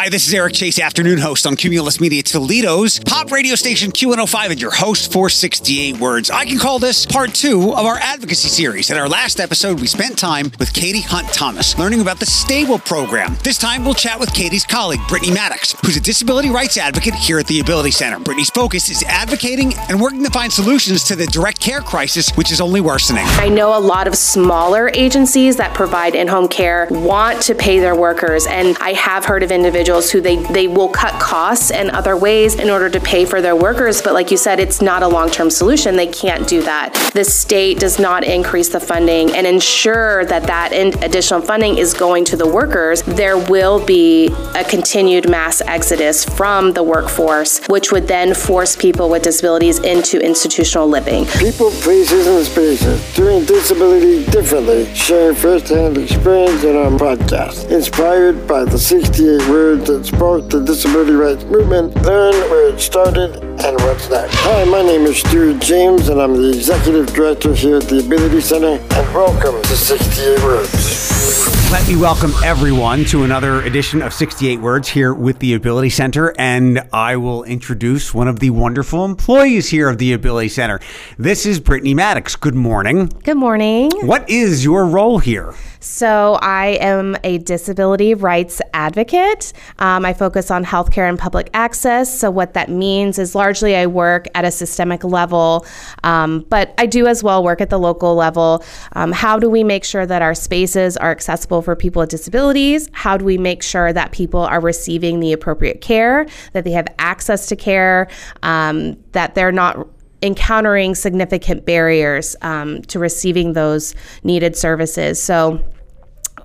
[0.00, 4.52] Hi, this is Eric Chase, afternoon host on Cumulus Media Toledo's pop radio station Q105
[4.52, 6.30] and your host for 68 Words.
[6.30, 8.88] I can call this part two of our advocacy series.
[8.88, 12.78] In our last episode, we spent time with Katie Hunt Thomas learning about the Stable
[12.78, 13.36] program.
[13.44, 17.38] This time, we'll chat with Katie's colleague, Brittany Maddox, who's a disability rights advocate here
[17.38, 18.18] at the Ability Center.
[18.20, 22.50] Brittany's focus is advocating and working to find solutions to the direct care crisis, which
[22.50, 23.26] is only worsening.
[23.32, 27.80] I know a lot of smaller agencies that provide in home care want to pay
[27.80, 31.70] their workers, and I have heard of individuals individuals who they, they will cut costs
[31.70, 34.00] in other ways in order to pay for their workers.
[34.00, 35.96] But like you said, it's not a long term solution.
[35.96, 36.94] They can't do that.
[37.14, 42.24] The state does not increase the funding and ensure that that additional funding is going
[42.26, 43.02] to the workers.
[43.02, 49.08] There will be a continued mass exodus from the workforce, which would then force people
[49.10, 51.24] with disabilities into institutional living.
[51.38, 58.64] People, places, and spaces doing disability differently, sharing firsthand experience in our podcast, inspired by
[58.64, 59.40] the 68
[59.80, 64.34] words that sparked the disability rights movement, learn where it started and what's next.
[64.36, 68.40] Hi, my name is Stuart James, and I'm the Executive Director here at the Ability
[68.40, 71.70] Center, and welcome to 68 Words.
[71.70, 76.34] Let me welcome everyone to another edition of 68 Words here with the Ability Center,
[76.36, 80.80] and I will introduce one of the wonderful employees here of the Ability Center.
[81.16, 82.34] This is Brittany Maddox.
[82.34, 83.06] Good morning.
[83.22, 83.90] Good morning.
[84.02, 85.54] What is your role here?
[85.80, 89.54] So, I am a disability rights advocate.
[89.78, 92.18] Um, I focus on healthcare and public access.
[92.18, 95.66] So, what that means is largely I work at a systemic level,
[96.04, 98.62] um, but I do as well work at the local level.
[98.92, 102.90] Um, how do we make sure that our spaces are accessible for people with disabilities?
[102.92, 106.88] How do we make sure that people are receiving the appropriate care, that they have
[106.98, 108.08] access to care,
[108.42, 109.88] um, that they're not
[110.22, 115.22] encountering significant barriers um, to receiving those needed services.
[115.22, 115.64] So,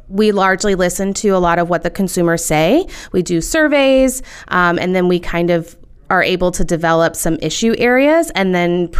[0.07, 2.85] we largely listen to a lot of what the consumers say.
[3.11, 5.75] We do surveys, um, and then we kind of
[6.09, 8.91] are able to develop some issue areas and then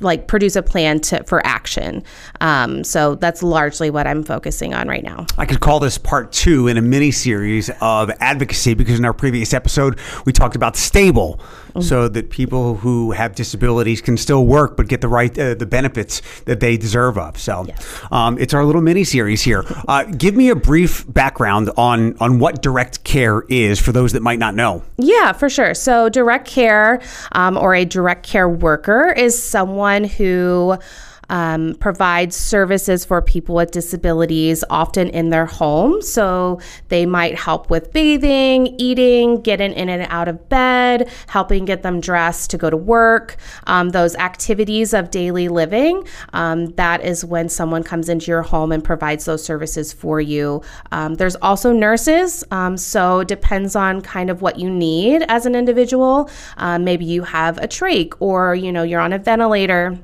[0.00, 2.04] like produce a plan to, for action.
[2.40, 5.26] Um, so that's largely what I'm focusing on right now.
[5.38, 9.14] I could call this part two in a mini series of advocacy because in our
[9.14, 11.40] previous episode we talked about stable,
[11.76, 11.88] mm-hmm.
[11.88, 15.66] so that people who have disabilities can still work but get the right uh, the
[15.66, 17.38] benefits that they deserve of.
[17.38, 18.02] So yes.
[18.10, 19.64] um, it's our little mini series here.
[19.88, 24.22] Uh, give me a brief background on on what direct care is for those that
[24.22, 24.82] might not know.
[24.98, 25.74] Yeah, for sure.
[25.74, 27.00] So direct care
[27.32, 30.76] um, or a direct care worker is someone someone who
[31.28, 36.02] um, provides services for people with disabilities, often in their home.
[36.02, 41.82] So they might help with bathing, eating, getting in and out of bed, helping get
[41.82, 43.36] them dressed to go to work,
[43.66, 46.06] um, those activities of daily living.
[46.32, 50.62] Um, that is when someone comes into your home and provides those services for you.
[50.92, 52.44] Um, there's also nurses.
[52.50, 56.30] Um, so it depends on kind of what you need as an individual.
[56.56, 59.98] Uh, maybe you have a trach or, you know, you're on a ventilator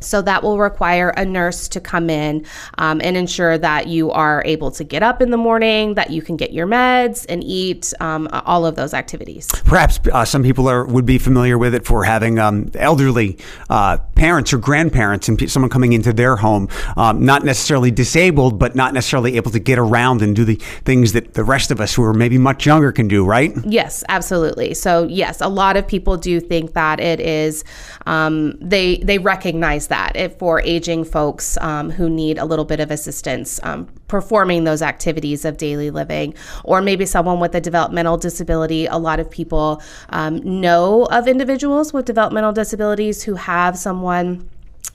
[0.00, 2.44] so that will require a nurse to come in
[2.78, 6.22] um, and ensure that you are able to get up in the morning, that you
[6.22, 9.48] can get your meds and eat, um, all of those activities.
[9.64, 13.38] Perhaps uh, some people are would be familiar with it for having um, elderly
[13.68, 18.74] uh, parents or grandparents and someone coming into their home, um, not necessarily disabled, but
[18.74, 21.94] not necessarily able to get around and do the things that the rest of us
[21.94, 23.24] who are maybe much younger can do.
[23.24, 23.52] Right?
[23.64, 24.74] Yes, absolutely.
[24.74, 27.64] So yes, a lot of people do think that it is.
[28.06, 32.90] Um, they they recognize that for aging folks um, who need a little bit of
[32.90, 36.34] assistance um, performing those activities of daily living,
[36.64, 38.86] or maybe someone with a developmental disability.
[38.86, 44.48] A lot of people um, know of individuals with developmental disabilities who have someone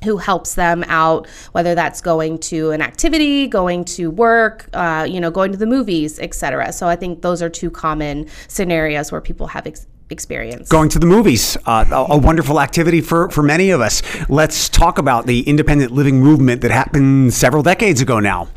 [0.03, 5.19] who helps them out, whether that's going to an activity, going to work, uh, you
[5.19, 6.71] know, going to the movies, etc.
[6.71, 10.69] So I think those are two common scenarios where people have ex- experience.
[10.69, 14.01] Going to the movies, uh, a, a, wonderful activity for, for many of us.
[14.29, 18.47] Let's talk about the independent living movement that happened several decades ago now.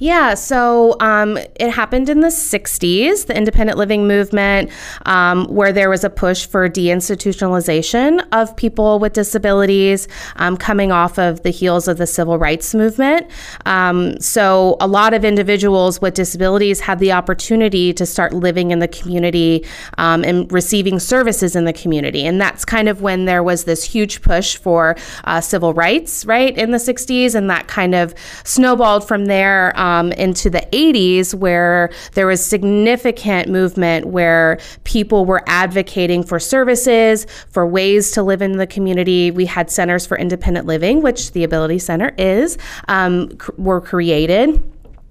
[0.00, 4.70] Yeah, so um, it happened in the 60s, the independent living movement,
[5.04, 11.18] um, where there was a push for deinstitutionalization of people with disabilities um, coming off
[11.18, 13.30] of the heels of the civil rights movement.
[13.66, 18.78] Um, so a lot of individuals with disabilities had the opportunity to start living in
[18.78, 19.66] the community
[19.98, 22.24] um, and receiving services in the community.
[22.24, 26.56] And that's kind of when there was this huge push for uh, civil rights, right,
[26.56, 28.14] in the 60s, and that kind of
[28.44, 29.78] snowballed from there.
[29.78, 36.38] Um, um, into the 80s, where there was significant movement where people were advocating for
[36.38, 39.32] services, for ways to live in the community.
[39.32, 42.56] We had centers for independent living, which the Ability Center is,
[42.86, 44.62] um, were created.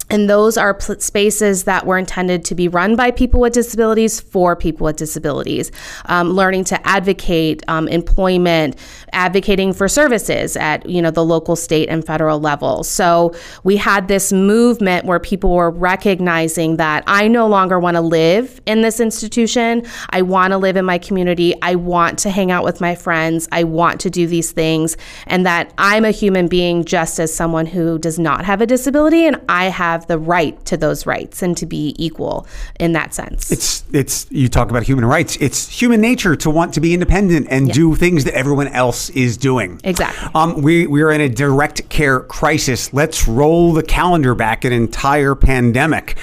[0.10, 4.20] And those are pl- spaces that were intended to be run by people with disabilities
[4.20, 5.72] for people with disabilities.
[6.06, 8.76] Um, learning to advocate um, employment,
[9.14, 12.84] advocating for services at you know the local, state, and federal level.
[12.84, 13.34] So
[13.64, 18.62] we had this movement where people were recognizing that I no longer want to live
[18.66, 19.86] in this institution.
[20.10, 21.54] I want to live in my community.
[21.62, 23.48] I want to hang out with my friends.
[23.52, 24.98] I want to do these things,
[25.28, 29.26] and that I'm a human being just as someone who does not have a disability,
[29.26, 32.48] and I have have the right to those rights and to be equal
[32.80, 33.52] in that sense.
[33.52, 35.38] It's it's you talk about human rights.
[35.40, 37.74] It's human nature to want to be independent and yeah.
[37.74, 39.80] do things that everyone else is doing.
[39.84, 40.30] Exactly.
[40.34, 42.94] Um, we we are in a direct care crisis.
[42.94, 46.18] Let's roll the calendar back an entire pandemic.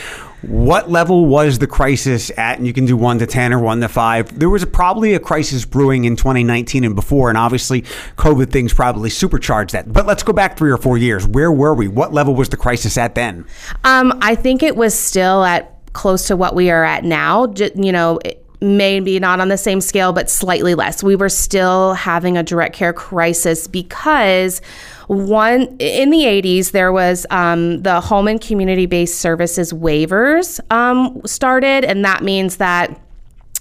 [0.48, 2.58] What level was the crisis at?
[2.58, 4.38] And you can do one to 10 or one to five.
[4.38, 7.28] There was a, probably a crisis brewing in 2019 and before.
[7.28, 7.82] And obviously,
[8.16, 9.92] COVID things probably supercharged that.
[9.92, 11.26] But let's go back three or four years.
[11.26, 11.88] Where were we?
[11.88, 13.44] What level was the crisis at then?
[13.84, 17.52] Um, I think it was still at close to what we are at now.
[17.74, 18.20] You know,
[18.60, 21.02] maybe not on the same scale, but slightly less.
[21.02, 24.60] We were still having a direct care crisis because
[25.08, 31.20] one in the 80s there was um, the home and community based services waivers um,
[31.24, 33.00] started, and that means that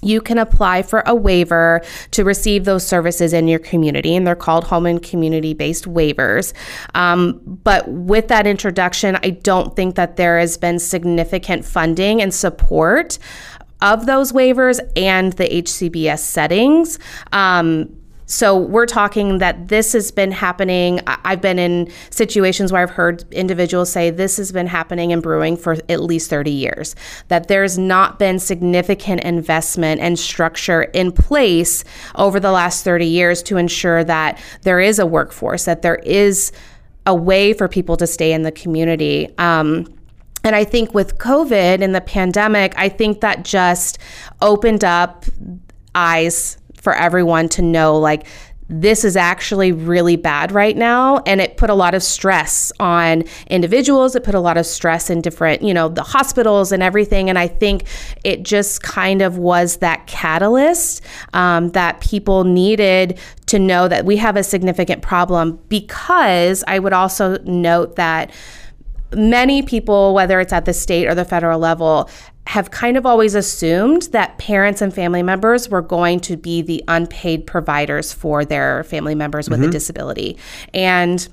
[0.05, 1.81] you can apply for a waiver
[2.11, 6.53] to receive those services in your community, and they're called home and community based waivers.
[6.93, 12.33] Um, but with that introduction, I don't think that there has been significant funding and
[12.33, 13.17] support
[13.81, 16.99] of those waivers and the HCBS settings.
[17.31, 17.95] Um,
[18.27, 20.99] so we're talking that this has been happening.
[21.05, 25.57] I've been in situations where I've heard individuals say this has been happening and brewing
[25.57, 26.95] for at least 30 years,
[27.27, 31.83] that there's not been significant investment and structure in place
[32.15, 36.51] over the last 30 years to ensure that there is a workforce, that there is
[37.05, 39.31] a way for people to stay in the community.
[39.37, 39.94] Um,
[40.45, 43.97] and I think with COVID and the pandemic, I think that just
[44.41, 45.25] opened up
[45.95, 48.27] eyes for everyone to know like
[48.67, 51.17] this is actually really bad right now.
[51.25, 54.15] And it put a lot of stress on individuals.
[54.15, 57.27] It put a lot of stress in different you know the hospitals and everything.
[57.27, 57.85] And i think
[58.23, 61.03] it just kind of was that catalyst
[61.33, 65.59] um, that people needed to know that we have a significant problem.
[65.69, 68.31] Because i would also note that
[69.15, 72.09] many people, whether it's at the state or the federal level,
[72.47, 76.83] have kind of always assumed that parents and family members were going to be the
[76.87, 79.69] unpaid providers for their family members with mm-hmm.
[79.69, 80.37] a disability.
[80.73, 81.27] And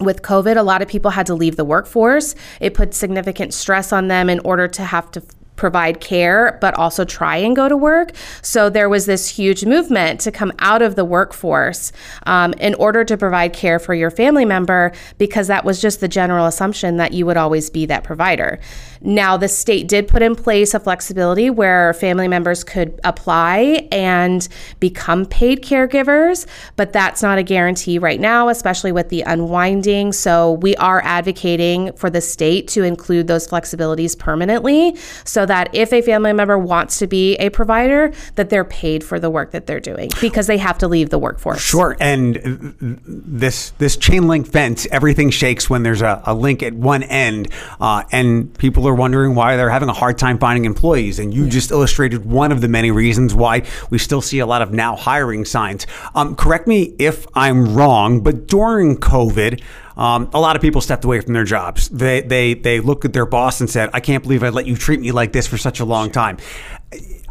[0.00, 2.34] with COVID, a lot of people had to leave the workforce.
[2.60, 5.22] It put significant stress on them in order to have to
[5.62, 8.10] provide care, but also try and go to work.
[8.42, 11.92] So there was this huge movement to come out of the workforce
[12.26, 16.08] um, in order to provide care for your family member because that was just the
[16.08, 18.58] general assumption that you would always be that provider.
[19.04, 24.48] Now, the state did put in place a flexibility where family members could apply and
[24.80, 30.12] become paid caregivers, but that's not a guarantee right now, especially with the unwinding.
[30.12, 35.92] So we are advocating for the state to include those flexibilities permanently so that if
[35.92, 39.66] a family member wants to be a provider, that they're paid for the work that
[39.66, 41.60] they're doing because they have to leave the workforce.
[41.60, 41.96] Sure.
[42.00, 47.02] And this this chain link fence, everything shakes when there's a, a link at one
[47.02, 47.48] end,
[47.80, 51.18] uh, and people are are wondering why they're having a hard time finding employees.
[51.18, 54.62] And you just illustrated one of the many reasons why we still see a lot
[54.62, 55.86] of now hiring signs.
[56.14, 59.62] Um, correct me if I'm wrong, but during COVID,
[59.96, 61.88] um, a lot of people stepped away from their jobs.
[61.88, 64.76] They, they, they looked at their boss and said, I can't believe I let you
[64.76, 66.38] treat me like this for such a long time.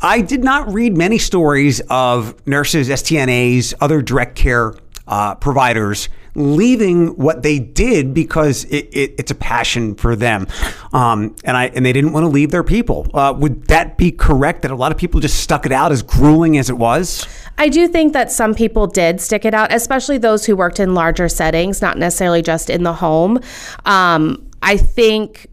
[0.01, 4.73] I did not read many stories of nurses, STNAs, other direct care
[5.07, 10.47] uh, providers leaving what they did because it, it, it's a passion for them,
[10.93, 13.07] um, and I and they didn't want to leave their people.
[13.13, 14.61] Uh, would that be correct?
[14.63, 17.27] That a lot of people just stuck it out as grueling as it was.
[17.57, 20.93] I do think that some people did stick it out, especially those who worked in
[20.93, 23.39] larger settings, not necessarily just in the home.
[23.85, 25.47] Um, I think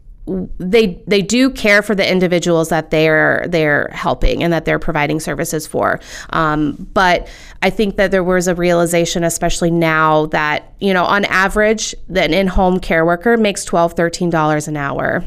[0.57, 5.19] they they do care for the individuals that they're they're helping and that they're providing
[5.19, 5.99] services for.
[6.31, 7.27] Um, but
[7.61, 12.25] I think that there was a realization, especially now, that you know on average, that
[12.25, 15.23] an in-home care worker makes 12 13 dollars an hour,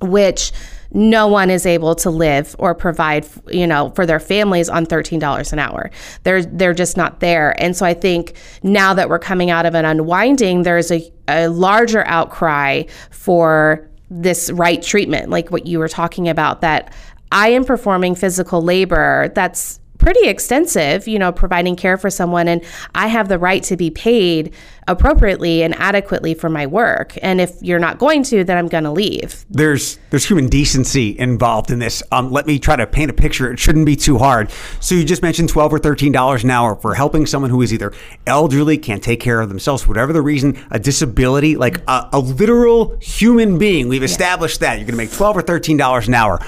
[0.00, 0.52] which
[0.92, 5.52] no one is able to live or provide, you know, for their families on $13
[5.52, 5.90] an hour.
[6.22, 7.60] They're they're just not there.
[7.60, 11.48] And so I think now that we're coming out of an unwinding, there's a, a
[11.48, 16.92] larger outcry for this right treatment, like what you were talking about, that
[17.32, 22.62] I am performing physical labor that's pretty extensive, you know, providing care for someone, and
[22.94, 24.54] I have the right to be paid
[24.88, 27.18] appropriately and adequately for my work.
[27.20, 29.44] And if you're not going to, then I'm going to leave.
[29.50, 32.02] There's there's human decency involved in this.
[32.12, 33.52] Um, let me try to paint a picture.
[33.52, 34.50] It shouldn't be too hard.
[34.80, 37.72] So you just mentioned twelve or thirteen dollars an hour for helping someone who is
[37.72, 37.92] either
[38.26, 42.96] elderly, can't take care of themselves, whatever the reason, a disability, like a, a literal
[43.00, 43.88] human being.
[43.88, 46.38] We've established that you're going to make twelve or thirteen dollars an hour,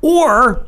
[0.00, 0.66] or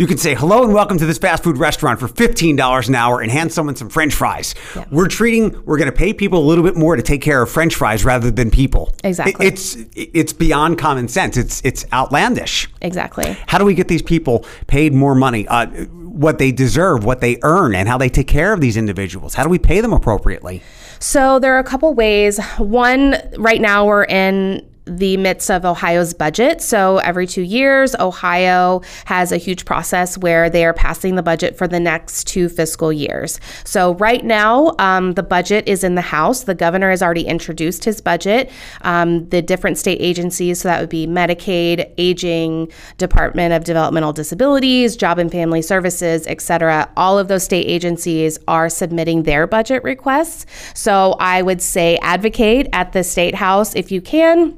[0.00, 3.20] you can say hello and welcome to this fast food restaurant for $15 an hour
[3.20, 4.54] and hand someone some french fries.
[4.74, 4.86] Yeah.
[4.90, 7.50] We're treating we're going to pay people a little bit more to take care of
[7.50, 8.94] french fries rather than people.
[9.04, 9.46] Exactly.
[9.46, 11.36] It, it's it's beyond common sense.
[11.36, 12.66] It's it's outlandish.
[12.80, 13.36] Exactly.
[13.46, 15.46] How do we get these people paid more money?
[15.46, 19.34] Uh, what they deserve, what they earn, and how they take care of these individuals.
[19.34, 20.62] How do we pay them appropriately?
[20.98, 22.42] So there are a couple ways.
[22.56, 24.66] One, right now we're in
[24.98, 26.60] the midst of Ohio's budget.
[26.60, 31.56] So every two years, Ohio has a huge process where they are passing the budget
[31.56, 33.40] for the next two fiscal years.
[33.64, 36.44] So right now, um, the budget is in the House.
[36.44, 38.50] The governor has already introduced his budget.
[38.82, 44.96] Um, the different state agencies, so that would be Medicaid, Aging, Department of Developmental Disabilities,
[44.96, 49.84] Job and Family Services, et cetera, all of those state agencies are submitting their budget
[49.84, 50.46] requests.
[50.74, 54.56] So I would say advocate at the state house if you can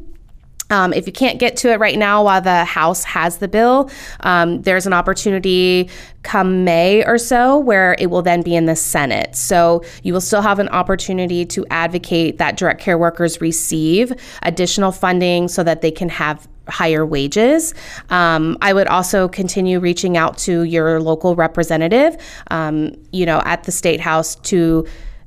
[0.73, 3.91] um, if you can't get to it right now while the House has the bill,
[4.21, 5.91] um, there's an opportunity
[6.23, 9.37] come May or so where it will then be in the Senate.
[9.37, 14.93] So you will still have an opportunity to advocate that direct care workers receive additional
[14.93, 17.75] funding so that they can have higher wages.
[18.09, 22.17] Um, I would also continue reaching out to your local representative,
[22.51, 24.87] um, you know, at the state house to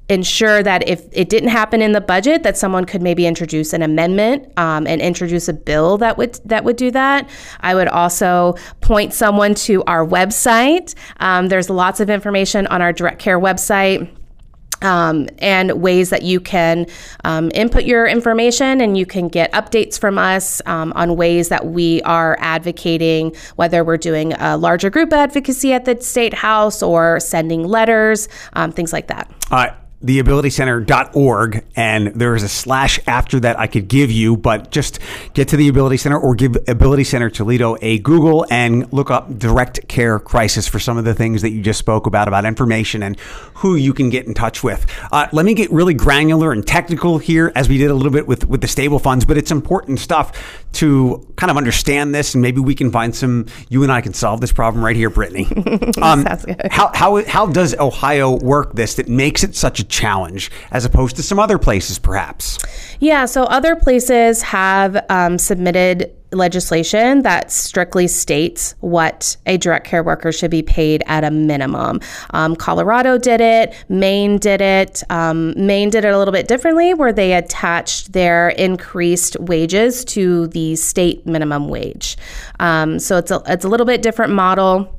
[0.10, 3.82] ensure that if it didn't happen in the budget, that someone could maybe introduce an
[3.82, 7.28] amendment um, and introduce a bill that would that would do that.
[7.62, 10.94] I would also point someone to our website.
[11.18, 14.10] Um, there's lots of information on our direct care website.
[14.82, 16.86] Um, and ways that you can
[17.24, 21.66] um, input your information and you can get updates from us um, on ways that
[21.66, 27.22] we are advocating, whether we're doing a larger group advocacy at the state house or
[27.22, 29.32] sending letters, um, things like that.
[29.50, 29.72] Uh,
[30.04, 35.00] theabilitycenter.org and there is a slash after that I could give you, but just
[35.34, 39.40] get to the Ability Center or give Ability Center Toledo a Google and look up
[39.40, 43.02] direct care crisis for some of the things that you just spoke about, about information
[43.04, 43.20] and
[43.56, 44.86] who you can get in touch with.
[45.12, 48.28] Uh, let me get really granular and technical here as we did a little bit
[48.28, 52.42] with, with the stable funds, but it's important stuff to kind of understand this and
[52.42, 55.48] maybe we can find some, you and I can solve this problem right here, Brittany.
[56.02, 56.62] Um, Sounds good.
[56.72, 61.16] How, how, how does Ohio work this that makes it such a challenge as opposed
[61.18, 62.58] to some other places, perhaps?
[63.00, 70.04] Yeah, so other places have um, submitted legislation that strictly states what a direct care
[70.04, 72.00] worker should be paid at a minimum.
[72.32, 75.04] Um, Colorado did it, Maine did it.
[75.10, 80.48] Um, Maine did it a little bit differently, where they attached their increased wages to
[80.48, 82.18] the state minimum wage.
[82.60, 84.95] Um, so it's a, it's a little bit different model.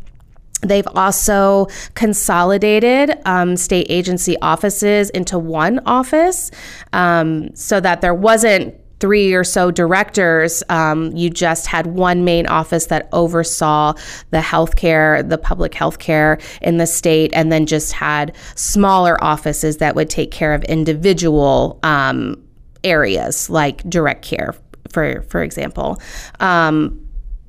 [0.62, 6.50] They've also consolidated um, state agency offices into one office
[6.92, 10.62] um, so that there wasn't three or so directors.
[10.68, 13.92] Um, you just had one main office that oversaw
[14.30, 19.94] the healthcare, the public healthcare in the state, and then just had smaller offices that
[19.94, 22.42] would take care of individual um,
[22.84, 24.54] areas like direct care,
[24.90, 26.00] for for example.
[26.40, 27.05] Um,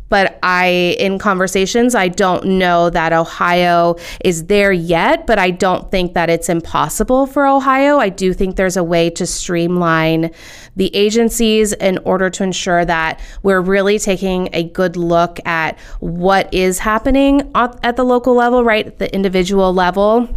[0.10, 5.92] but I, in conversations, I don't know that Ohio is there yet, but I don't
[5.92, 7.98] think that it's impossible for Ohio.
[7.98, 10.32] I do think there's a way to streamline
[10.76, 16.54] the agencies in order to ensure that we're really taking a good look at what
[16.54, 18.88] is happening at the local level, right?
[18.88, 20.30] At the individual level.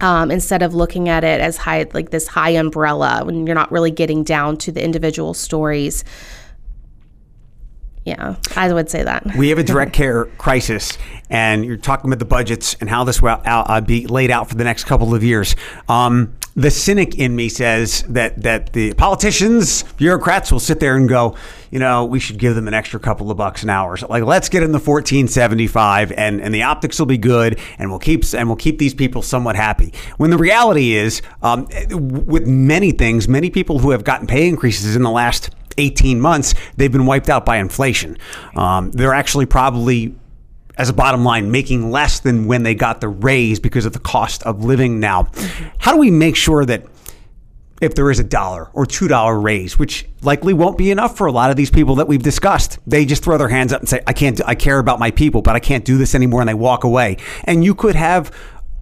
[0.00, 3.70] Um, instead of looking at it as high, like this high umbrella, when you're not
[3.70, 6.04] really getting down to the individual stories
[8.04, 9.24] yeah, I would say that.
[9.36, 10.98] We have a direct care crisis,
[11.30, 14.56] and you're talking about the budgets and how this will uh, be laid out for
[14.56, 15.56] the next couple of years.
[15.88, 21.08] Um, the cynic in me says that that the politicians, bureaucrats will sit there and
[21.08, 21.34] go,
[21.70, 23.96] you know, we should give them an extra couple of bucks an hour.
[23.96, 27.18] So like, let's get in the fourteen seventy five, and and the optics will be
[27.18, 29.94] good, and we'll keep and we'll keep these people somewhat happy.
[30.18, 34.94] When the reality is, um, with many things, many people who have gotten pay increases
[34.94, 38.18] in the last 18 months, they've been wiped out by inflation.
[38.56, 40.14] Um, they're actually probably
[40.76, 43.98] as a bottom line, making less than when they got the raise because of the
[44.00, 45.28] cost of living now.
[45.78, 46.84] How do we make sure that
[47.80, 51.26] if there is a dollar or two dollar raise, which likely won't be enough for
[51.26, 52.78] a lot of these people that we've discussed.
[52.86, 54.40] They just throw their hands up and say, "I can't.
[54.46, 57.18] I care about my people, but I can't do this anymore," and they walk away.
[57.44, 58.30] And you could have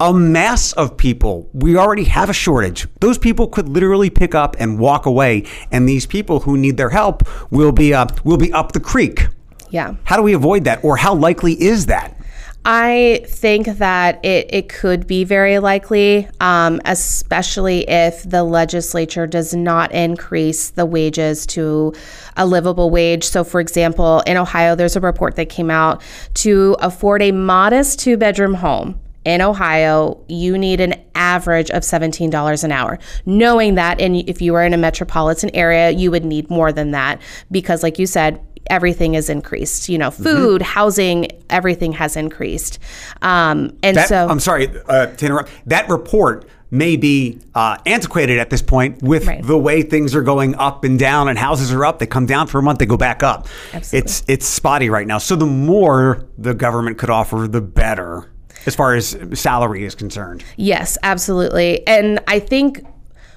[0.03, 1.49] a mass of people.
[1.53, 2.89] We already have a shortage.
[2.99, 6.91] Those people could literally pick up and walk away, and these people who need their
[6.91, 9.29] help will be uh, will be up the creek.
[9.71, 9.95] Yeah.
[10.03, 12.19] How do we avoid that, or how likely is that?
[12.65, 19.53] I think that it, it could be very likely, um, especially if the legislature does
[19.55, 21.93] not increase the wages to
[22.37, 23.25] a livable wage.
[23.25, 26.03] So, for example, in Ohio, there's a report that came out
[26.35, 32.65] to afford a modest two bedroom home in Ohio, you need an average of $17
[32.65, 32.99] an hour.
[33.27, 36.91] Knowing that, and if you are in a metropolitan area, you would need more than
[36.91, 39.89] that because, like you said, everything is increased.
[39.89, 40.23] You know, mm-hmm.
[40.23, 40.73] food, mm-hmm.
[40.73, 42.79] housing, everything has increased.
[43.21, 45.51] Um, and that, so, I'm sorry uh, to interrupt.
[45.67, 49.45] That report may be uh, antiquated at this point with right.
[49.47, 52.47] the way things are going up and down and houses are up they come down
[52.47, 53.99] for a month they go back up Absolutely.
[53.99, 58.32] it's it's spotty right now so the more the government could offer the better
[58.67, 60.45] as far as salary is concerned.
[60.57, 61.87] Yes, absolutely.
[61.87, 62.85] And I think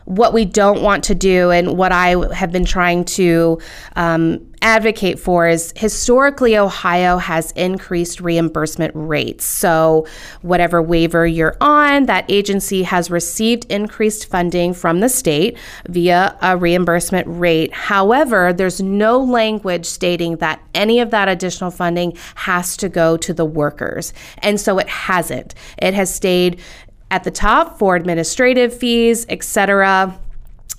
[0.05, 3.59] what we don't want to do and what I have been trying to
[3.95, 9.45] um, advocate for is historically Ohio has increased reimbursement rates.
[9.45, 10.07] So,
[10.41, 15.57] whatever waiver you're on, that agency has received increased funding from the state
[15.88, 17.74] via a reimbursement rate.
[17.74, 23.33] However, there's no language stating that any of that additional funding has to go to
[23.33, 24.13] the workers.
[24.39, 25.55] And so it hasn't.
[25.77, 26.59] It has stayed
[27.12, 30.17] at the top for administrative fees, etc.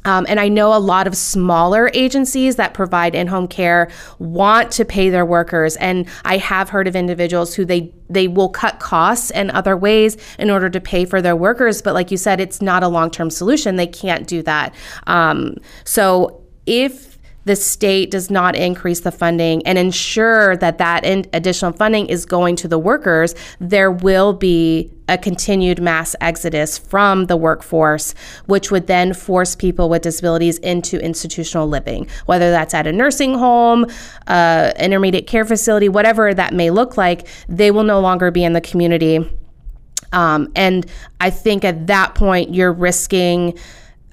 [0.04, 3.90] Um, and I know a lot of smaller agencies that provide in-home care
[4.20, 8.48] want to pay their workers, and I have heard of individuals who they they will
[8.48, 11.82] cut costs and other ways in order to pay for their workers.
[11.82, 13.74] But like you said, it's not a long-term solution.
[13.74, 14.72] They can't do that.
[15.08, 17.15] Um, so if
[17.46, 22.56] the state does not increase the funding and ensure that that additional funding is going
[22.56, 28.14] to the workers, there will be a continued mass exodus from the workforce,
[28.46, 33.34] which would then force people with disabilities into institutional living, whether that's at a nursing
[33.34, 33.86] home,
[34.26, 38.52] uh, intermediate care facility, whatever that may look like, they will no longer be in
[38.52, 39.30] the community.
[40.12, 40.84] Um, and
[41.20, 43.56] I think at that point, you're risking.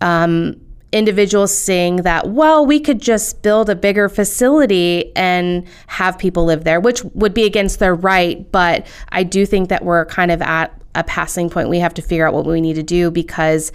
[0.01, 0.59] Um,
[0.93, 6.63] individuals seeing that, well, we could just build a bigger facility and have people live
[6.63, 8.49] there, which would be against their right.
[8.51, 11.67] But I do think that we're kind of at a passing point.
[11.67, 13.71] We have to figure out what we need to do because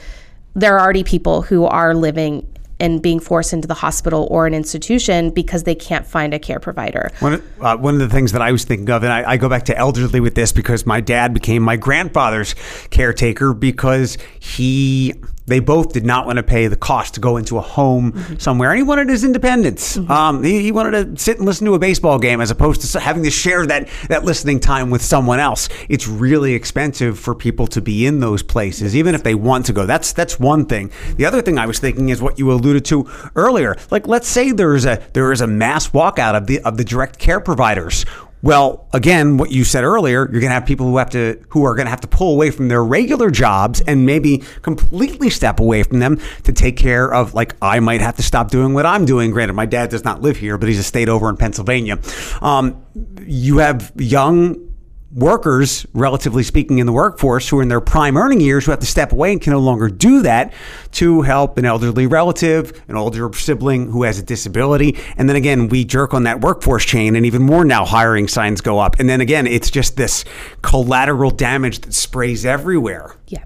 [0.54, 2.46] there are already people who are living
[2.80, 6.60] and being forced into the hospital or an institution because they can't find a care
[6.60, 7.10] provider.
[7.18, 9.36] One of, uh, one of the things that I was thinking of, and I, I,
[9.36, 12.54] go back to elderly with this because my dad became my grandfather's
[12.90, 15.14] caretaker because he
[15.48, 18.36] they both did not want to pay the cost to go into a home mm-hmm.
[18.36, 19.96] somewhere, and he wanted his independence.
[19.96, 20.10] Mm-hmm.
[20.10, 23.00] Um, he, he, wanted to sit and listen to a baseball game as opposed to
[23.00, 25.68] having to share that that listening time with someone else.
[25.88, 29.72] It's really expensive for people to be in those places, even if they want to
[29.72, 29.86] go.
[29.86, 30.90] That's that's one thing.
[31.16, 33.76] The other thing I was thinking is what you alluded to earlier.
[33.90, 36.84] Like, let's say there is a there is a mass walkout of the of the
[36.84, 38.04] direct care providers.
[38.40, 41.64] Well, again, what you said earlier, you're going to have people who have to who
[41.64, 45.58] are going to have to pull away from their regular jobs and maybe completely step
[45.58, 48.86] away from them to take care of like I might have to stop doing what
[48.86, 49.32] I'm doing.
[49.32, 51.98] Granted, my dad does not live here, but he's a state over in Pennsylvania.
[52.40, 52.84] Um,
[53.26, 54.67] you have young
[55.10, 58.80] workers, relatively speaking, in the workforce who are in their prime earning years who have
[58.80, 60.52] to step away and can no longer do that
[60.92, 64.98] to help an elderly relative, an older sibling who has a disability.
[65.16, 68.60] And then again, we jerk on that workforce chain, and even more now, hiring signs
[68.60, 68.98] go up.
[68.98, 70.24] And then again, it's just this
[70.62, 73.16] collateral damage that sprays everywhere.
[73.28, 73.44] Yeah.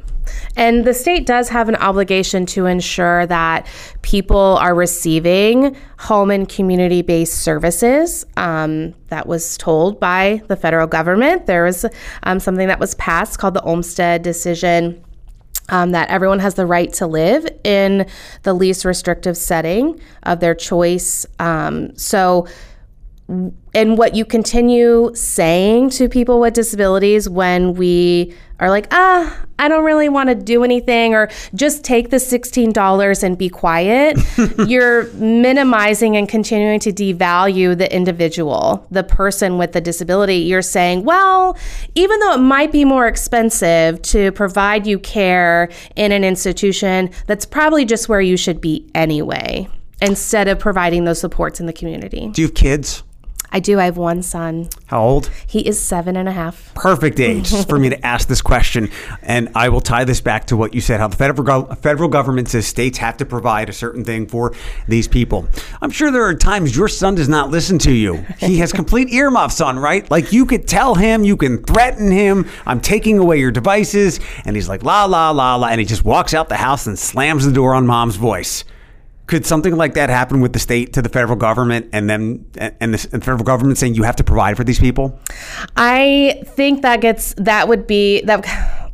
[0.57, 3.67] And the state does have an obligation to ensure that
[4.03, 8.25] people are receiving home and community based services.
[8.37, 11.47] Um, that was told by the federal government.
[11.47, 11.85] There was
[12.23, 15.05] um, something that was passed called the Olmstead decision.
[15.69, 18.07] Um, that everyone has the right to live in
[18.43, 21.25] the least restrictive setting of their choice.
[21.39, 22.49] Um, so,
[23.75, 29.69] and what you continue saying to people with disabilities when we are like, ah, I
[29.69, 34.19] don't really want to do anything, or just take the $16 and be quiet,
[34.69, 40.37] you're minimizing and continuing to devalue the individual, the person with the disability.
[40.37, 41.57] You're saying, well,
[41.97, 47.45] even though it might be more expensive to provide you care in an institution, that's
[47.45, 49.67] probably just where you should be anyway,
[50.01, 52.29] instead of providing those supports in the community.
[52.33, 53.03] Do you have kids?
[53.55, 53.79] I do.
[53.79, 54.69] I have one son.
[54.87, 55.31] How old?
[55.47, 56.73] He is seven and a half.
[56.75, 58.91] Perfect age for me to ask this question.
[59.21, 62.09] And I will tie this back to what you said how the federal, go- federal
[62.09, 64.55] government says states have to provide a certain thing for
[64.89, 65.47] these people.
[65.83, 68.25] I'm sure there are times your son does not listen to you.
[68.39, 70.11] He has complete earmuffs on, right?
[70.11, 74.19] Like you could tell him, you can threaten him, I'm taking away your devices.
[74.47, 75.67] And he's like, la, la, la, la.
[75.69, 78.65] And he just walks out the house and slams the door on mom's voice.
[79.33, 82.93] Could something like that happen with the state to the federal government and then and
[82.93, 85.19] the federal government saying you have to provide for these people?
[85.75, 88.45] I think that gets that would be that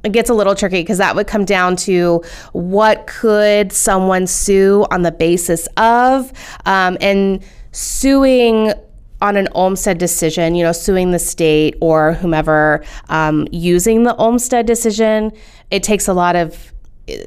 [0.05, 2.23] it gets a little tricky because that would come down to
[2.53, 6.33] what could someone sue on the basis of
[6.67, 8.73] um, and suing
[9.21, 14.67] on an Olmstead decision, you know, suing the state or whomever um, using the Olmstead
[14.67, 15.33] decision,
[15.73, 16.73] it takes a lot of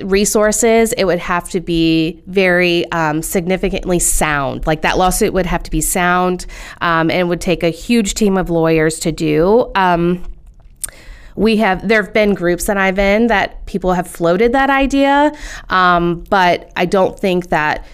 [0.04, 4.68] resources, it would have to be very um, significantly sound.
[4.68, 6.46] Like that lawsuit would have to be sound
[6.82, 9.72] um, and would take a huge team of lawyers to do.
[9.76, 10.24] Um,
[11.36, 15.32] we have there have been groups that I've in that people have floated that idea,
[15.70, 17.86] um, but I don't think that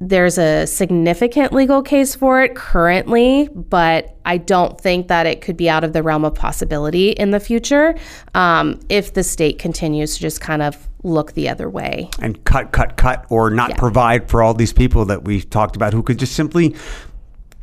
[0.00, 5.56] there's a significant legal case for it currently, but I don't think that it could
[5.56, 7.96] be out of the realm of possibility in the future
[8.34, 12.72] um, if the state continues to just kind of look the other way and cut,
[12.72, 13.76] cut, cut, or not yeah.
[13.76, 16.74] provide for all these people that we talked about who could just simply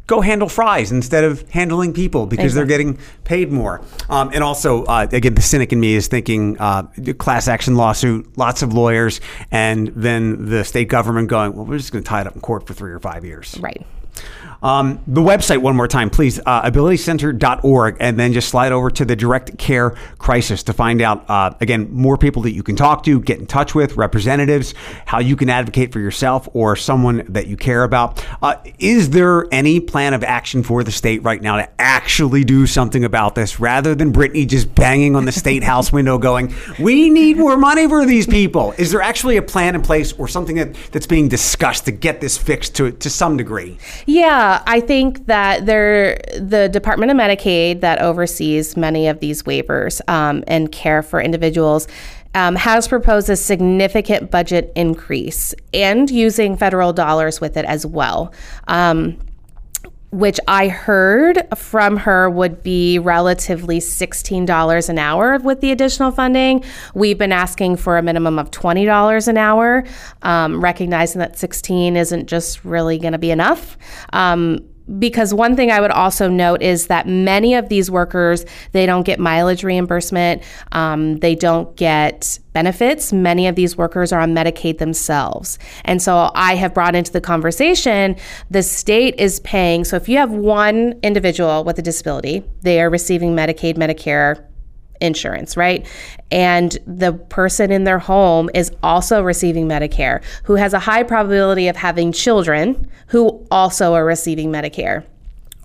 [0.08, 2.60] go handle fries instead of handling people because exactly.
[2.60, 3.82] they're getting paid more.
[4.10, 6.84] Um, and also, uh, again, the cynic in me is thinking uh,
[7.18, 9.20] class action lawsuit, lots of lawyers,
[9.52, 12.42] and then the state government going, well, we're just going to tie it up in
[12.42, 13.58] court for three or five years.
[13.60, 13.86] Right.
[14.62, 19.06] Um, the website, one more time, please, uh, abilitycenter.org, and then just slide over to
[19.06, 23.04] the direct care crisis to find out, uh, again, more people that you can talk
[23.04, 24.74] to, get in touch with, representatives,
[25.06, 28.26] how you can advocate for yourself or someone that you care about.
[28.42, 32.66] Uh, is there any plan of action for the state right now to actually do
[32.66, 37.10] something about this rather than Brittany just banging on the state house window going, we
[37.10, 38.74] need more money for these people?
[38.78, 42.22] Is there actually a plan in place or something that, that's being discussed to get
[42.22, 43.78] this fixed to, to some degree?
[44.06, 44.45] Yeah.
[44.66, 50.44] I think that there, the Department of Medicaid that oversees many of these waivers um,
[50.48, 51.88] and care for individuals
[52.36, 58.34] um, has proposed a significant budget increase and using federal dollars with it as well.
[58.68, 59.18] Um,
[60.12, 66.64] which I heard from her would be relatively $16 an hour with the additional funding.
[66.94, 69.84] We've been asking for a minimum of $20 an hour,
[70.22, 73.78] um, recognizing that 16 isn't just really going to be enough.
[74.14, 74.60] Um,
[75.00, 79.04] because one thing I would also note is that many of these workers they don't
[79.04, 83.12] get mileage reimbursement, um, they don't get benefits.
[83.12, 87.22] Many of these workers are on Medicaid themselves, and so I have brought into the
[87.22, 88.16] conversation
[88.50, 89.84] the state is paying.
[89.86, 94.46] So if you have one individual with a disability, they are receiving Medicaid, Medicare,
[95.02, 95.86] insurance, right?
[96.32, 101.68] And the person in their home is also receiving Medicare, who has a high probability
[101.68, 105.06] of having children who also are receiving Medicare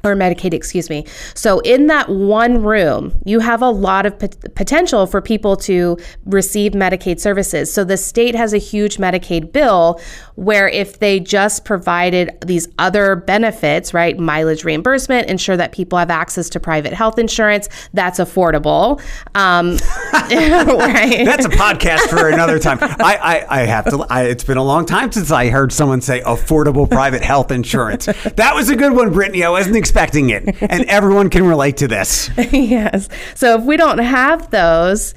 [0.02, 1.04] or Medicaid, excuse me.
[1.34, 6.72] So, in that one room, you have a lot of potential for people to receive
[6.72, 7.72] Medicaid services.
[7.72, 10.00] So, the state has a huge Medicaid bill
[10.36, 16.10] where if they just provided these other benefits, right, mileage reimbursement, ensure that people have
[16.10, 19.02] access to private health insurance, that's affordable.
[19.34, 19.72] Um,
[20.12, 21.26] right.
[21.26, 22.78] That's a podcast for another time.
[22.80, 26.00] I, I, I have to, I, it's been a long time since I heard someone
[26.00, 28.06] say affordable private health insurance.
[28.06, 29.44] That was a good one, Brittany.
[29.44, 30.44] I wasn't expecting it.
[30.62, 32.30] And everyone can relate to this.
[32.52, 33.08] yes.
[33.34, 35.14] So if we don't have those,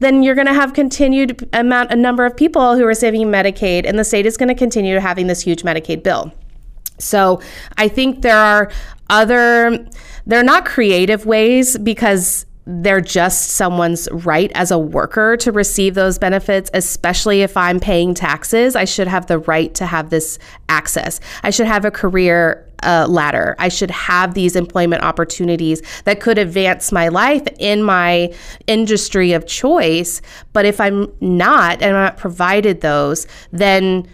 [0.00, 3.86] then you're going to have continued amount a number of people who are receiving Medicaid
[3.86, 6.32] and the state is going to continue having this huge Medicaid bill.
[6.98, 7.40] So
[7.78, 8.72] I think there are
[9.08, 9.86] other
[10.26, 16.18] they're not creative ways because they're just someone's right as a worker to receive those
[16.18, 18.74] benefits, especially if I'm paying taxes.
[18.74, 21.20] I should have the right to have this access.
[21.44, 23.56] I should have a career uh, ladder.
[23.58, 28.32] I should have these employment opportunities that could advance my life in my
[28.66, 30.20] industry of choice.
[30.52, 34.06] But if I'm not and I'm not provided those, then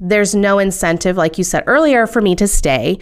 [0.00, 2.98] there's no incentive, like you said earlier, for me to stay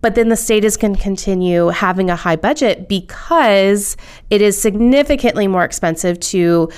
[0.00, 3.96] but then the state is going to continue having a high budget because
[4.28, 6.70] it is significantly more expensive to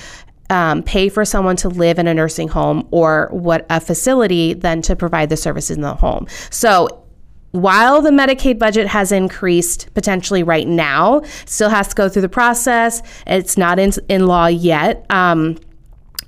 [0.49, 4.81] um, pay for someone to live in a nursing home or what a facility than
[4.81, 6.25] to provide the services in the home.
[6.49, 7.03] So
[7.51, 12.29] while the Medicaid budget has increased potentially right now, still has to go through the
[12.29, 13.01] process.
[13.25, 15.05] It's not in, in law yet.
[15.09, 15.57] Um,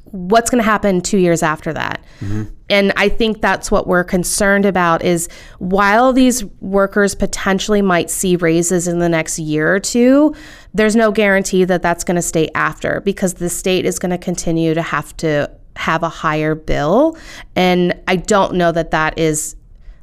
[0.05, 2.01] what's going to happen two years after that?
[2.19, 5.27] Mm-hmm and I think that's what we're concerned about is
[5.58, 10.36] while these workers potentially might see raises in the next year or two,
[10.73, 14.17] there's no guarantee that that's going to stay after because the state is going to
[14.17, 17.17] continue to have to have a higher bill.
[17.55, 19.55] And I don't know that that is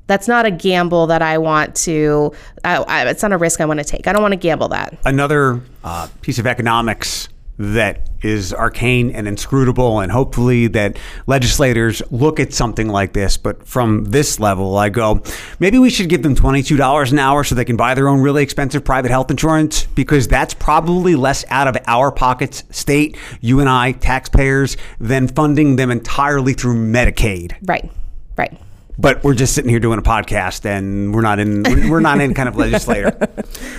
[0.07, 2.33] that's not a gamble that I want to.
[2.65, 4.07] I, I, it's not a risk I want to take.
[4.07, 4.97] I don't want to gamble that.
[5.05, 12.39] Another uh, piece of economics that is arcane and inscrutable and hopefully that legislators look
[12.39, 15.23] at something like this but from this level i go
[15.59, 18.43] maybe we should give them $22 an hour so they can buy their own really
[18.43, 23.71] expensive private health insurance because that's probably less out of our pockets state you and
[23.71, 27.91] i taxpayers than funding them entirely through medicaid right
[28.37, 28.59] right
[28.99, 32.35] but we're just sitting here doing a podcast and we're not in we're not in
[32.35, 33.17] kind of legislator.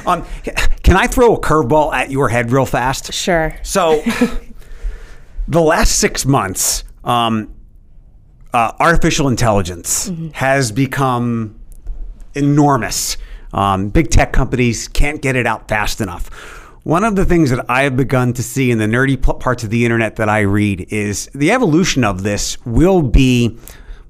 [0.05, 0.25] Um,
[0.83, 3.11] can I throw a curveball at your head real fast?
[3.11, 3.53] Sure.
[3.61, 4.01] So,
[5.49, 7.53] the last six months, um,
[8.53, 10.29] uh, artificial intelligence mm-hmm.
[10.29, 11.59] has become
[12.35, 13.17] enormous.
[13.51, 16.29] Um, big tech companies can't get it out fast enough.
[16.83, 19.69] One of the things that I have begun to see in the nerdy parts of
[19.69, 23.57] the internet that I read is the evolution of this will be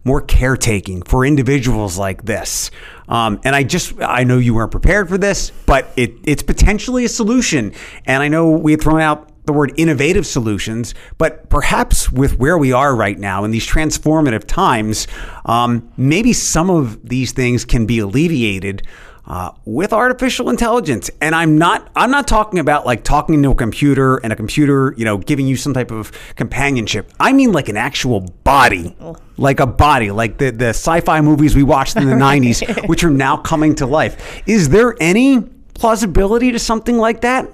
[0.07, 2.71] more caretaking for individuals like this.
[3.09, 7.05] Um, and I just, I know you weren't prepared for this, but it, it's potentially
[7.05, 7.73] a solution.
[8.05, 12.57] And I know we had thrown out the word innovative solutions, but perhaps with where
[12.57, 15.07] we are right now in these transformative times,
[15.45, 18.85] um, maybe some of these things can be alleviated
[19.27, 21.09] uh, with artificial intelligence.
[21.21, 24.93] And I'm not I'm not talking about like talking to a computer and a computer,
[24.97, 27.11] you know, giving you some type of companionship.
[27.19, 28.95] I mean like an actual body.
[29.39, 33.11] Like a body, like the, the sci-fi movies we watched in the 90s, which are
[33.11, 34.41] now coming to life.
[34.47, 35.41] Is there any
[35.75, 37.47] plausibility to something like that?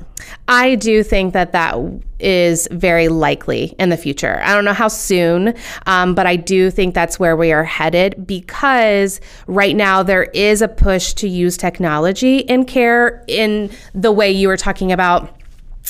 [0.48, 1.78] I do think that that
[2.20, 4.42] is very likely in the future.
[4.44, 5.54] I don't know how soon,
[5.86, 10.62] um, but I do think that's where we are headed because right now there is
[10.62, 15.38] a push to use technology in care in the way you were talking about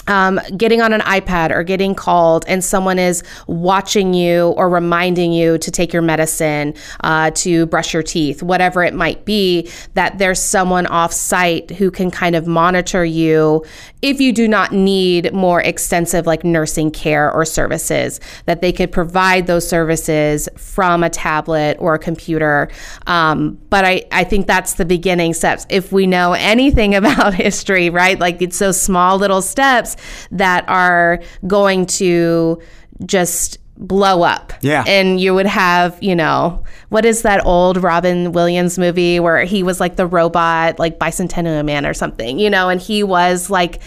[0.07, 5.31] um, getting on an iPad or getting called and someone is watching you or reminding
[5.31, 10.17] you to take your medicine, uh, to brush your teeth, whatever it might be, that
[10.17, 13.63] there's someone off site who can kind of monitor you
[14.03, 18.91] if you do not need more extensive like nursing care or services, that they could
[18.91, 22.69] provide those services from a tablet or a computer.
[23.07, 25.65] Um, but I, I think that's the beginning steps.
[25.69, 28.19] If we know anything about history, right?
[28.19, 29.95] Like it's those small little steps
[30.31, 32.61] that are going to
[33.05, 34.53] just blow up.
[34.61, 34.83] Yeah.
[34.87, 39.63] And you would have, you know, what is that old Robin Williams movie where he
[39.63, 43.81] was like the robot, like Bicentennial Man or something, you know, and he was like,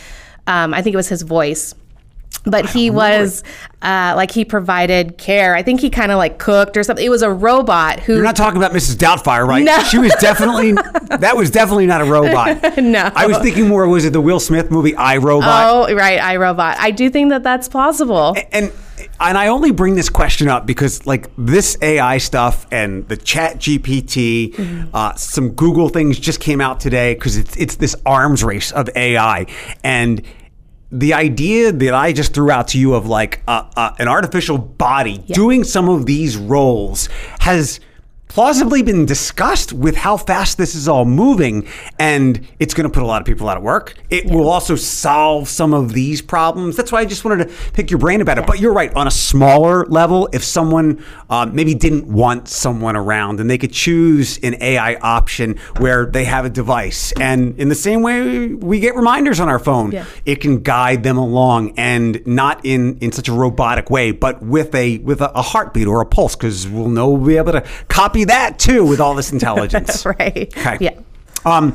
[0.46, 1.75] um, I think it was his voice
[2.46, 3.42] but he was
[3.83, 5.57] uh, like he provided care.
[5.57, 7.05] I think he kind of like cooked or something.
[7.05, 8.14] It was a robot who.
[8.14, 8.94] You're not talking about Mrs.
[8.96, 9.64] Doubtfire, right?
[9.64, 9.79] No.
[9.81, 10.72] She was definitely
[11.18, 12.79] that was definitely not a robot.
[12.79, 13.88] no, I was thinking more.
[13.88, 15.90] Was it the Will Smith movie I Robot?
[15.90, 16.77] Oh, right, I Robot.
[16.79, 18.35] I do think that that's possible.
[18.37, 18.72] And, and
[19.21, 23.59] and I only bring this question up because like this AI stuff and the Chat
[23.59, 24.95] GPT, mm-hmm.
[24.95, 28.89] uh, some Google things just came out today because it's it's this arms race of
[28.95, 29.47] AI
[29.83, 30.23] and
[30.93, 34.57] the idea that I just threw out to you of like uh, uh, an artificial
[34.57, 35.35] body yeah.
[35.35, 37.09] doing some of these roles
[37.41, 37.81] has
[38.29, 41.67] plausibly been discussed with how fast this is all moving,
[41.99, 43.95] and it's going to put a lot of people out of work.
[44.11, 44.35] It yeah.
[44.35, 46.77] will also solve some of these problems.
[46.77, 48.47] That's why I just wanted to pick your brain about it.
[48.47, 53.41] But you're right, on a smaller level, if someone uh, maybe didn't want someone around
[53.41, 57.75] and they could choose an AI option where they have a device, and in the
[57.75, 60.05] same way we get reminders on our phone, yeah.
[60.25, 64.75] it can guide them along and not in, in such a robotic way, but with
[64.75, 67.65] a with a, a heartbeat or a pulse, because we'll know we'll be able to
[67.89, 70.05] copy that too with all this intelligence.
[70.19, 70.53] right.
[70.57, 70.79] Okay.
[70.81, 71.01] Yeah.
[71.45, 71.73] Um,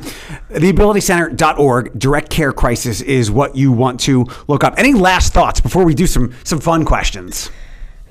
[0.50, 4.74] theabilitycenter.org, direct care crisis is what you want to look up.
[4.76, 7.50] Any last thoughts before we do some some fun questions?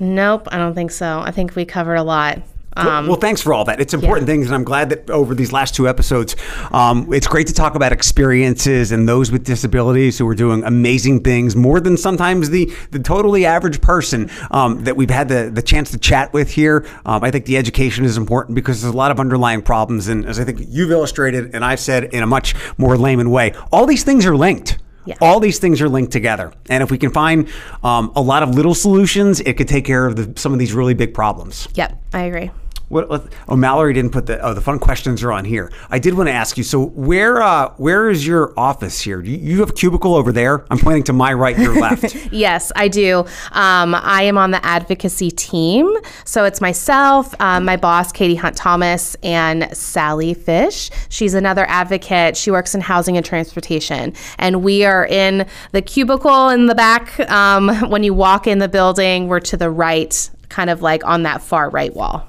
[0.00, 1.20] Nope, I don't think so.
[1.20, 2.42] I think we covered a lot.
[2.76, 3.80] Um, well, thanks for all that.
[3.80, 4.34] It's important yeah.
[4.34, 6.36] things, and I'm glad that over these last two episodes,
[6.70, 11.22] um, it's great to talk about experiences and those with disabilities who are doing amazing
[11.22, 15.62] things more than sometimes the the totally average person um, that we've had the the
[15.62, 16.86] chance to chat with here.
[17.04, 20.24] Um, I think the education is important because there's a lot of underlying problems, and
[20.24, 23.86] as I think you've illustrated, and I've said in a much more layman way, all
[23.86, 24.78] these things are linked.
[25.04, 25.16] Yeah.
[25.20, 26.52] All these things are linked together.
[26.68, 27.48] And if we can find
[27.82, 30.72] um, a lot of little solutions, it could take care of the, some of these
[30.72, 31.66] really big problems.
[31.74, 32.50] Yep, I agree.
[32.92, 34.38] What, what, oh, Mallory didn't put the.
[34.42, 35.72] Oh, the fun questions are on here.
[35.88, 36.62] I did want to ask you.
[36.62, 39.22] So, where uh, where is your office here?
[39.22, 40.66] Do you, you have a cubicle over there?
[40.70, 42.14] I'm pointing to my right, your left.
[42.30, 43.20] yes, I do.
[43.52, 45.90] Um, I am on the advocacy team.
[46.26, 50.90] So it's myself, um, my boss, Katie Hunt Thomas, and Sally Fish.
[51.08, 52.36] She's another advocate.
[52.36, 57.18] She works in housing and transportation, and we are in the cubicle in the back.
[57.30, 61.22] Um, when you walk in the building, we're to the right kind of like on
[61.22, 62.26] that far right wall.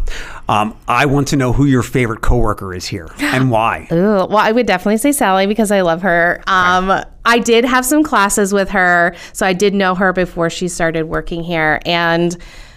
[0.50, 3.88] Um, I want to know who your favorite coworker is here and why.
[3.92, 6.42] Ooh, well, I would definitely say Sally because I love her.
[6.48, 10.68] Um, I did have some classes with her, so I did know her before she
[10.68, 12.36] started working here, and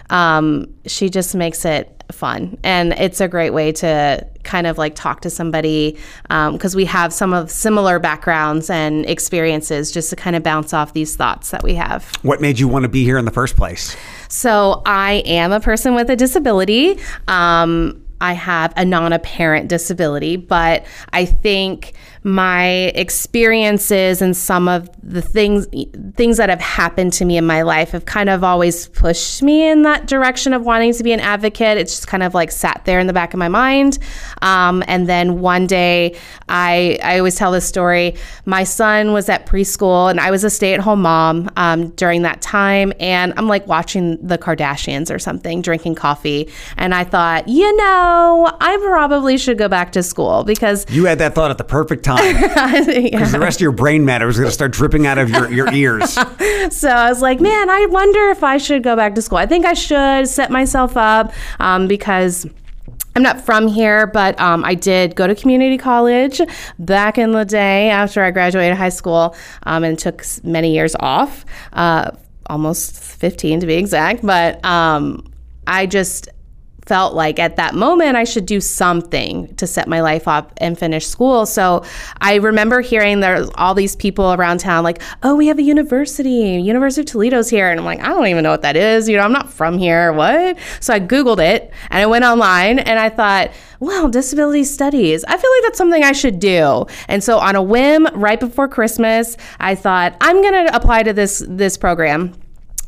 [0.09, 2.57] um, she just makes it fun.
[2.63, 6.85] And it's a great way to kind of like talk to somebody because um, we
[6.85, 11.51] have some of similar backgrounds and experiences just to kind of bounce off these thoughts
[11.51, 12.09] that we have.
[12.21, 13.95] What made you want to be here in the first place?
[14.29, 16.99] So I am a person with a disability.
[17.27, 21.93] Um, I have a non apparent disability, but I think
[22.27, 25.65] my experiences and some of the things
[26.15, 29.69] things that have happened to me in my life have kind of always pushed me
[29.69, 31.77] in that direction of wanting to be an advocate.
[31.77, 33.97] It's just kind of like sat there in the back of my mind.
[34.41, 36.17] Um, and then one day,
[36.49, 38.15] I I always tell this story.
[38.43, 42.23] My son was at preschool, and I was a stay at home mom um, during
[42.23, 42.91] that time.
[42.99, 48.51] And I'm like watching the Kardashians or something, drinking coffee, and I thought, you know,
[48.59, 52.03] I probably should go back to school because you had that thought at the perfect
[52.03, 53.25] time because yeah.
[53.25, 55.73] the rest of your brain matter was going to start dripping out of your, your
[55.73, 56.13] ears.
[56.13, 59.37] so I was like, man, I wonder if I should go back to school.
[59.37, 62.47] I think I should set myself up um, because.
[63.15, 66.39] I'm not from here, but um, I did go to community college
[66.77, 71.43] back in the day after I graduated high school um, and took many years off,
[71.73, 72.11] uh,
[72.45, 74.23] almost 15 to be exact.
[74.23, 75.27] But um,
[75.65, 76.29] I just
[76.87, 80.77] felt like at that moment I should do something to set my life up and
[80.77, 81.45] finish school.
[81.45, 81.83] So
[82.21, 86.59] I remember hearing there's all these people around town like, "Oh, we have a university.
[86.61, 89.09] University of Toledo's here." And I'm like, "I don't even know what that is.
[89.09, 90.13] You know, I'm not from here.
[90.13, 95.23] What?" So I googled it and I went online and I thought, "Well, disability studies.
[95.27, 98.67] I feel like that's something I should do." And so on a whim right before
[98.67, 102.33] Christmas, I thought, "I'm going to apply to this this program."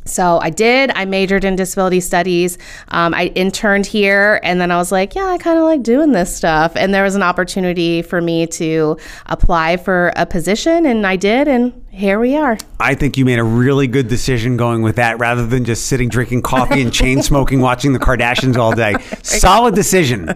[0.09, 0.91] So I did.
[0.95, 2.57] I majored in disability studies.
[2.89, 6.11] Um, I interned here, and then I was like, yeah, I kind of like doing
[6.11, 6.73] this stuff.
[6.75, 11.47] And there was an opportunity for me to apply for a position, and I did,
[11.47, 12.57] and here we are.
[12.79, 16.09] I think you made a really good decision going with that rather than just sitting
[16.09, 18.95] drinking coffee and chain smoking, watching the Kardashians all day.
[19.23, 20.27] Solid decision.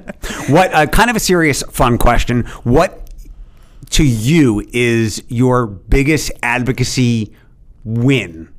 [0.50, 2.44] What uh, kind of a serious, fun question?
[2.64, 3.10] What
[3.92, 7.34] to you is your biggest advocacy
[7.84, 8.53] win?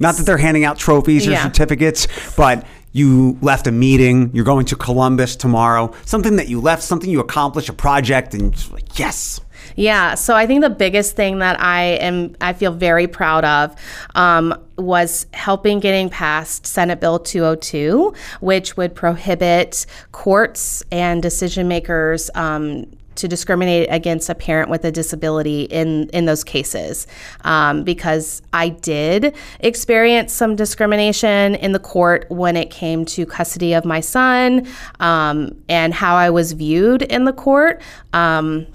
[0.00, 1.42] Not that they're handing out trophies or yeah.
[1.42, 6.82] certificates, but you left a meeting, you're going to Columbus tomorrow, something that you left,
[6.82, 9.40] something you accomplished, a project, and just like, yes.
[9.76, 13.74] Yeah, so I think the biggest thing that I am, I feel very proud of,
[14.14, 22.30] um, was helping getting passed Senate Bill 202, which would prohibit courts and decision makers
[22.36, 27.06] um, to discriminate against a parent with a disability in in those cases
[27.42, 33.72] um, because I did experience some discrimination in the court when it came to custody
[33.72, 34.66] of my son
[35.00, 37.80] um, and how I was viewed in the court.
[38.12, 38.66] Um,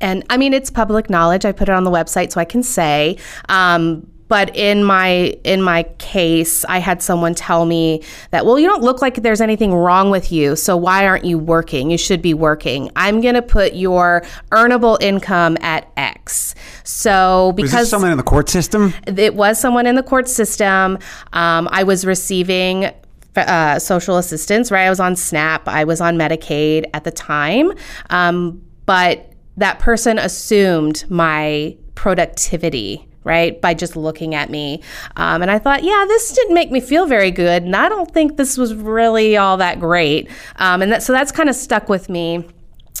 [0.00, 1.44] and I mean, it's public knowledge.
[1.44, 3.16] I put it on the website so I can say.
[3.48, 8.66] Um, but in my in my case i had someone tell me that well you
[8.66, 11.90] don't look like there's anything wrong with you so why aren't you working?
[11.90, 12.90] You should be working.
[12.96, 16.54] I'm going to put your earnable income at x.
[16.84, 18.94] So because someone in the court system?
[19.06, 20.98] It was someone in the court system.
[21.32, 22.90] Um, i was receiving
[23.36, 24.86] uh, social assistance right?
[24.86, 25.68] I was on snap.
[25.68, 27.72] I was on medicaid at the time.
[28.10, 33.60] Um, but that person assumed my productivity right?
[33.60, 34.82] By just looking at me.
[35.16, 37.62] Um, and I thought, yeah, this didn't make me feel very good.
[37.62, 40.28] And I don't think this was really all that great.
[40.56, 42.44] Um, and that, so that's kind of stuck with me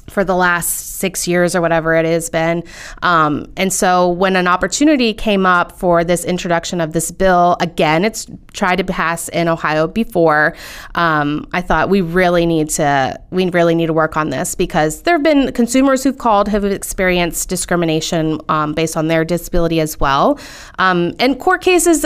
[0.08, 2.62] for the last six years or whatever it has been.
[3.02, 8.04] Um, and so when an opportunity came up for this introduction of this bill, again,
[8.04, 10.54] it's tried to pass in Ohio before.
[10.94, 15.02] Um, I thought we really need to we really need to work on this because
[15.02, 19.98] there have been consumers who've called have experienced discrimination um, based on their disability as
[19.98, 20.38] well,
[20.78, 22.04] um, and court cases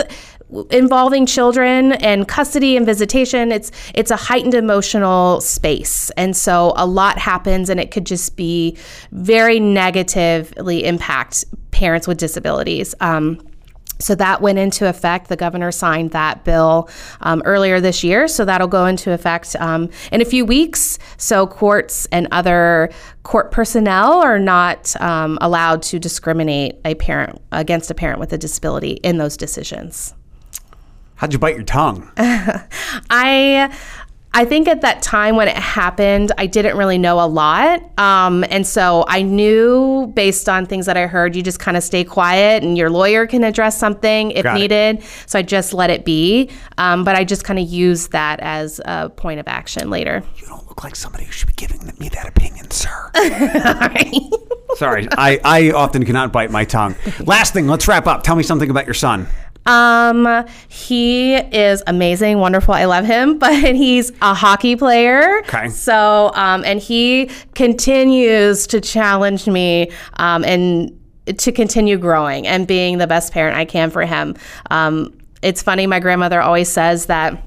[0.69, 6.85] involving children and custody and visitation it's it's a heightened emotional space and so a
[6.85, 8.77] lot happens and it could just be
[9.11, 13.37] very negatively impact parents with disabilities um,
[13.99, 15.27] So that went into effect.
[15.27, 16.89] The governor signed that bill
[17.21, 18.27] um, earlier this year.
[18.27, 20.99] So that'll go into effect um, in a few weeks.
[21.17, 22.91] So courts and other
[23.23, 28.37] court personnel are not um, allowed to discriminate a parent against a parent with a
[28.37, 30.13] disability in those decisions.
[31.17, 32.11] How'd you bite your tongue?
[32.17, 33.75] I
[34.33, 37.81] I think at that time when it happened, I didn't really know a lot.
[37.99, 41.81] Um, and so I knew based on things that I heard, you just kind of
[41.81, 44.59] stay quiet and your lawyer can address something if Got it.
[44.59, 45.03] needed.
[45.25, 46.51] So I just let it be.
[46.77, 50.21] Um, but I just kind of used that as a point of action later.
[50.35, 53.09] You don't look like somebody who should be giving me that opinion, sir.
[54.75, 56.95] Sorry, I, I often cannot bite my tongue.
[57.21, 58.21] Last thing, let's wrap up.
[58.21, 59.25] Tell me something about your son.
[59.67, 62.73] Um, he is amazing, wonderful.
[62.73, 65.39] I love him, but he's a hockey player.
[65.39, 65.69] Okay.
[65.69, 70.93] So, um, and he continues to challenge me, um, and
[71.37, 74.35] to continue growing and being the best parent I can for him.
[74.71, 75.85] Um, it's funny.
[75.85, 77.43] My grandmother always says that.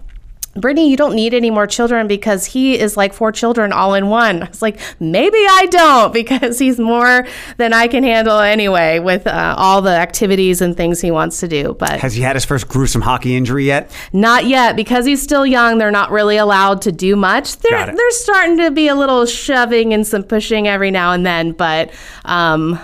[0.57, 4.09] Brittany, you don't need any more children because he is like four children all in
[4.09, 4.42] one.
[4.42, 7.26] I was like, maybe I don't because he's more
[7.57, 11.48] than I can handle anyway with uh, all the activities and things he wants to
[11.48, 11.76] do.
[11.78, 13.90] But Has he had his first gruesome hockey injury yet?
[14.12, 15.78] not yet because he's still young.
[15.78, 17.57] They're not really allowed to do much.
[17.59, 21.53] They're they're starting to be a little shoving and some pushing every now and then,
[21.53, 21.90] but
[22.24, 22.78] um,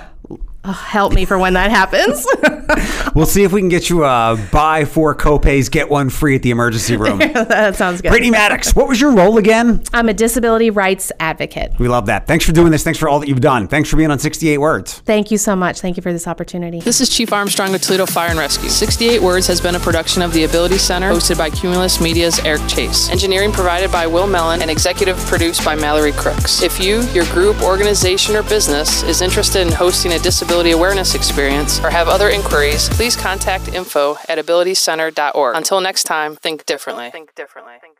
[0.67, 2.27] oh, help me for when that happens.
[3.17, 6.43] We'll see if we can get you a buy four copays, get one free at
[6.43, 7.19] the emergency room.
[7.19, 8.11] that sounds good.
[8.11, 9.83] Brittany Maddox, what was your role again?
[9.95, 11.79] I'm a disability rights advocate.
[11.79, 12.27] We love that.
[12.27, 12.85] Thanks for doing this.
[12.85, 13.69] Thanks for all that you've done.
[13.69, 14.99] Thanks for being on 68 Words.
[15.07, 15.81] Thank you so much.
[15.81, 16.81] Thank you for this opportunity.
[16.81, 18.69] This is Chief Armstrong with Toledo Fire and Rescue.
[18.69, 22.67] 68 Words has been a production of the Ability Center, hosted by Cumulus Media's Eric
[22.69, 23.09] Chase.
[23.09, 26.61] Engineering provided by Will Mellon and executive produced by Mallory Crooks.
[26.61, 31.79] If you, your group, organization, or business is interested in hosting a disability awareness experience
[31.81, 35.57] or have other inquiries, please contact info at abilitycenter.org.
[35.57, 36.37] Until next time.
[36.37, 37.11] Think differently.
[37.11, 37.75] Think differently.
[37.81, 37.96] Think differently.